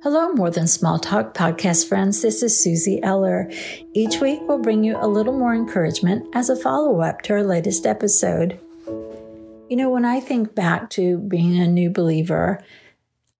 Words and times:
Hello, 0.00 0.28
More 0.32 0.48
Than 0.48 0.68
Small 0.68 1.00
Talk 1.00 1.34
podcast 1.34 1.88
friends. 1.88 2.22
This 2.22 2.40
is 2.44 2.54
Suzie 2.54 3.00
Eller. 3.02 3.50
Each 3.94 4.20
week, 4.20 4.38
we'll 4.42 4.60
bring 4.60 4.84
you 4.84 4.96
a 4.96 5.08
little 5.08 5.36
more 5.36 5.52
encouragement 5.52 6.24
as 6.36 6.48
a 6.48 6.54
follow 6.54 7.00
up 7.00 7.22
to 7.22 7.32
our 7.32 7.42
latest 7.42 7.84
episode. 7.84 8.60
You 8.86 9.76
know, 9.76 9.90
when 9.90 10.04
I 10.04 10.20
think 10.20 10.54
back 10.54 10.88
to 10.90 11.18
being 11.18 11.58
a 11.58 11.66
new 11.66 11.90
believer, 11.90 12.62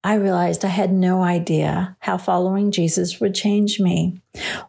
I 0.02 0.14
realized 0.14 0.64
I 0.64 0.68
had 0.68 0.92
no 0.92 1.22
idea 1.22 1.96
how 2.00 2.18
following 2.18 2.72
Jesus 2.72 3.20
would 3.20 3.36
change 3.36 3.79
me. 3.79 4.20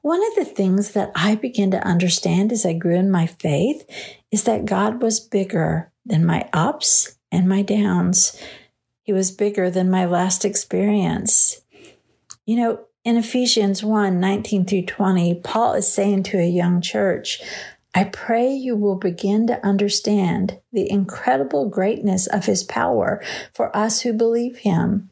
One 0.03 0.21
of 0.27 0.35
the 0.35 0.45
things 0.45 0.91
that 0.91 1.11
I 1.15 1.33
began 1.33 1.71
to 1.71 1.83
understand 1.83 2.51
as 2.51 2.67
I 2.67 2.73
grew 2.73 2.97
in 2.97 3.09
my 3.09 3.25
faith 3.25 3.83
is 4.31 4.43
that 4.43 4.65
God 4.65 5.01
was 5.01 5.19
bigger 5.19 5.91
than 6.05 6.23
my 6.23 6.47
ups 6.53 7.17
and 7.31 7.49
my 7.49 7.63
downs. 7.63 8.39
He 9.01 9.11
was 9.11 9.31
bigger 9.31 9.71
than 9.71 9.89
my 9.89 10.05
last 10.05 10.45
experience. 10.45 11.61
You 12.50 12.55
know, 12.55 12.79
in 13.04 13.15
Ephesians 13.15 13.83
1 13.83 14.19
19 14.19 14.65
through 14.65 14.87
20, 14.87 15.36
Paul 15.43 15.75
is 15.75 15.93
saying 15.93 16.23
to 16.23 16.39
a 16.39 16.50
young 16.50 16.82
church, 16.82 17.39
I 17.93 18.06
pray 18.06 18.51
you 18.51 18.75
will 18.75 18.96
begin 18.96 19.46
to 19.46 19.64
understand 19.64 20.57
the 20.73 20.89
incredible 20.89 21.70
greatness 21.70 22.25
of 22.25 22.47
his 22.47 22.64
power 22.64 23.23
for 23.54 23.78
us 23.78 24.01
who 24.01 24.14
believe 24.14 24.57
him. 24.57 25.11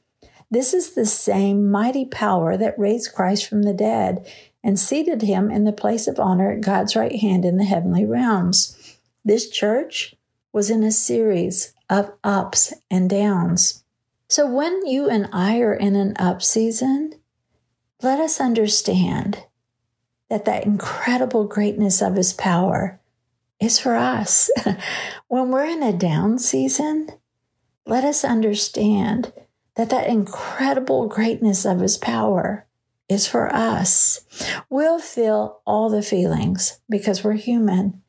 This 0.49 0.73
is 0.73 0.95
the 0.95 1.05
same 1.05 1.69
mighty 1.69 2.05
power 2.05 2.57
that 2.57 2.79
raised 2.79 3.13
Christ 3.13 3.47
from 3.47 3.61
the 3.61 3.73
dead 3.73 4.27
and 4.63 4.79
seated 4.79 5.21
him 5.21 5.51
in 5.51 5.63
the 5.63 5.71
place 5.71 6.07
of 6.07 6.19
honor 6.19 6.53
at 6.53 6.61
God's 6.61 6.95
right 6.95 7.17
hand 7.17 7.45
in 7.45 7.57
the 7.57 7.65
heavenly 7.65 8.03
realms. 8.03 8.97
This 9.23 9.47
church 9.47 10.15
was 10.51 10.71
in 10.71 10.81
a 10.81 10.91
series 10.91 11.75
of 11.87 12.13
ups 12.23 12.73
and 12.89 13.07
downs. 13.07 13.83
So 14.27 14.47
when 14.47 14.87
you 14.87 15.07
and 15.07 15.29
I 15.31 15.59
are 15.59 15.75
in 15.75 15.95
an 15.95 16.15
up 16.17 16.41
season, 16.41 17.13
let 18.01 18.19
us 18.19 18.39
understand 18.39 19.43
that 20.29 20.45
that 20.45 20.65
incredible 20.65 21.45
greatness 21.45 22.01
of 22.01 22.15
his 22.15 22.33
power 22.33 22.99
is 23.59 23.79
for 23.79 23.95
us. 23.95 24.51
when 25.27 25.49
we're 25.49 25.65
in 25.65 25.81
a 25.81 25.93
down 25.93 26.37
season, 26.37 27.09
let 27.85 28.03
us 28.03 28.23
understand 28.23 29.33
that 29.75 29.89
that 29.89 30.07
incredible 30.07 31.07
greatness 31.07 31.65
of 31.65 31.79
his 31.79 31.97
power 31.97 32.67
is 33.07 33.27
for 33.27 33.53
us. 33.53 34.25
We'll 34.69 34.99
feel 34.99 35.61
all 35.65 35.89
the 35.89 36.01
feelings 36.01 36.79
because 36.89 37.23
we're 37.23 37.33
human, 37.33 38.01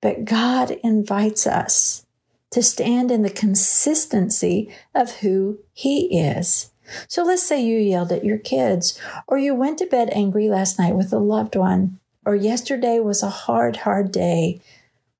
but 0.00 0.24
God 0.24 0.72
invites 0.82 1.46
us 1.46 2.04
to 2.50 2.62
stand 2.62 3.10
in 3.10 3.22
the 3.22 3.30
consistency 3.30 4.70
of 4.94 5.16
who 5.16 5.60
he 5.72 6.18
is. 6.20 6.70
So 7.08 7.22
let's 7.22 7.42
say 7.42 7.62
you 7.62 7.78
yelled 7.78 8.12
at 8.12 8.24
your 8.24 8.38
kids, 8.38 8.98
or 9.26 9.38
you 9.38 9.54
went 9.54 9.78
to 9.78 9.86
bed 9.86 10.10
angry 10.12 10.48
last 10.48 10.78
night 10.78 10.94
with 10.94 11.12
a 11.12 11.18
loved 11.18 11.56
one, 11.56 11.98
or 12.24 12.34
yesterday 12.34 13.00
was 13.00 13.22
a 13.22 13.30
hard, 13.30 13.78
hard 13.78 14.12
day, 14.12 14.60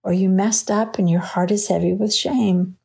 or 0.02 0.12
you 0.12 0.28
messed 0.28 0.70
up 0.70 0.98
and 0.98 1.08
your 1.08 1.20
heart 1.20 1.50
is 1.50 1.68
heavy 1.68 1.92
with 1.92 2.14
shame. 2.14 2.76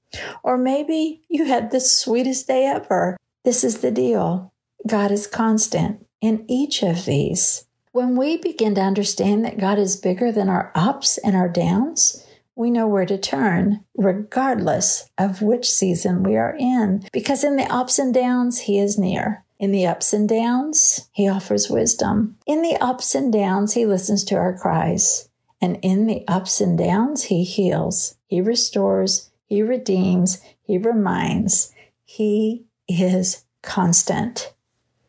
Or 0.43 0.57
maybe 0.57 1.21
you 1.29 1.45
had 1.45 1.71
the 1.71 1.79
sweetest 1.79 2.47
day 2.47 2.65
ever. 2.65 3.17
This 3.43 3.63
is 3.63 3.79
the 3.79 3.91
deal 3.91 4.53
God 4.87 5.11
is 5.11 5.27
constant 5.27 6.05
in 6.21 6.45
each 6.47 6.81
of 6.81 7.05
these. 7.05 7.65
When 7.91 8.15
we 8.15 8.37
begin 8.37 8.75
to 8.75 8.81
understand 8.81 9.43
that 9.45 9.59
God 9.59 9.79
is 9.79 9.97
bigger 9.97 10.31
than 10.31 10.47
our 10.47 10.71
ups 10.75 11.17
and 11.17 11.35
our 11.35 11.49
downs, 11.49 12.25
we 12.59 12.69
know 12.69 12.85
where 12.85 13.05
to 13.05 13.17
turn, 13.17 13.85
regardless 13.95 15.09
of 15.17 15.41
which 15.41 15.71
season 15.71 16.23
we 16.23 16.35
are 16.35 16.57
in. 16.59 17.01
Because 17.13 17.41
in 17.41 17.55
the 17.55 17.63
ups 17.73 17.97
and 17.97 18.13
downs, 18.13 18.59
He 18.59 18.77
is 18.77 18.99
near. 18.99 19.45
In 19.59 19.71
the 19.71 19.87
ups 19.87 20.11
and 20.11 20.27
downs, 20.27 21.07
He 21.13 21.29
offers 21.29 21.69
wisdom. 21.69 22.35
In 22.45 22.61
the 22.61 22.75
ups 22.81 23.15
and 23.15 23.31
downs, 23.31 23.75
He 23.75 23.85
listens 23.85 24.25
to 24.25 24.35
our 24.35 24.57
cries. 24.57 25.29
And 25.61 25.79
in 25.81 26.05
the 26.05 26.25
ups 26.27 26.59
and 26.59 26.77
downs, 26.77 27.23
He 27.23 27.45
heals, 27.45 28.17
He 28.27 28.41
restores, 28.41 29.29
He 29.45 29.61
redeems, 29.61 30.41
He 30.61 30.77
reminds. 30.77 31.73
He 32.03 32.65
is 32.89 33.45
constant. 33.61 34.53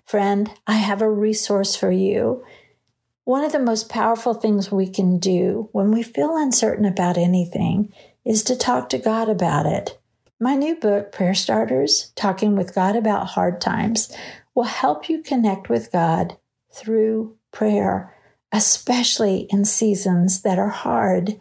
Friend, 0.05 0.49
I 0.69 0.75
have 0.75 1.03
a 1.03 1.11
resource 1.11 1.75
for 1.75 1.91
you. 1.91 2.45
One 3.31 3.45
of 3.45 3.53
the 3.53 3.61
most 3.61 3.89
powerful 3.89 4.35
things 4.35 4.73
we 4.73 4.89
can 4.89 5.21
do 5.21 5.69
when 5.71 5.93
we 5.93 6.03
feel 6.03 6.37
uncertain 6.37 6.85
about 6.85 7.17
anything 7.17 7.95
is 8.25 8.43
to 8.43 8.57
talk 8.57 8.89
to 8.89 8.99
God 8.99 9.29
about 9.29 9.67
it. 9.67 10.01
My 10.41 10.57
new 10.57 10.75
book, 10.75 11.13
Prayer 11.13 11.35
Starters 11.35 12.11
Talking 12.17 12.57
with 12.57 12.75
God 12.75 12.97
About 12.97 13.29
Hard 13.29 13.61
Times, 13.61 14.13
will 14.53 14.65
help 14.65 15.09
you 15.09 15.23
connect 15.23 15.69
with 15.69 15.93
God 15.93 16.39
through 16.75 17.37
prayer, 17.53 18.13
especially 18.51 19.47
in 19.49 19.65
seasons 19.65 20.43
that 20.43 20.59
are 20.59 20.71
hard. 20.71 21.41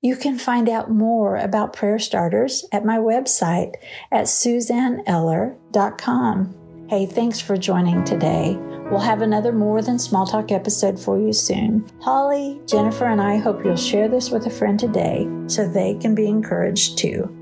You 0.00 0.14
can 0.14 0.38
find 0.38 0.68
out 0.68 0.92
more 0.92 1.38
about 1.38 1.72
prayer 1.72 1.98
starters 1.98 2.64
at 2.70 2.84
my 2.84 2.98
website 2.98 3.72
at 4.12 4.26
suzanneeller.com. 4.26 6.65
Hey, 6.88 7.04
thanks 7.04 7.40
for 7.40 7.56
joining 7.56 8.04
today. 8.04 8.54
We'll 8.90 9.00
have 9.00 9.20
another 9.20 9.50
More 9.50 9.82
Than 9.82 9.98
Small 9.98 10.24
Talk 10.24 10.52
episode 10.52 11.00
for 11.00 11.18
you 11.18 11.32
soon. 11.32 11.84
Holley, 12.00 12.60
Jennifer, 12.64 13.06
and 13.06 13.20
I 13.20 13.38
hope 13.38 13.64
you'll 13.64 13.74
share 13.74 14.06
this 14.08 14.30
with 14.30 14.46
a 14.46 14.50
friend 14.50 14.78
today 14.78 15.28
so 15.48 15.66
they 15.66 15.94
can 15.94 16.14
be 16.14 16.28
encouraged 16.28 16.96
too. 16.96 17.35